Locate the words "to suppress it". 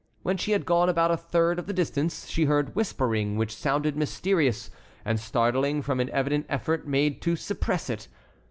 7.21-8.07